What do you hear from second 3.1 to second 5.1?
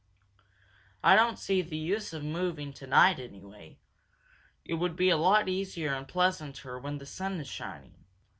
anyway. It would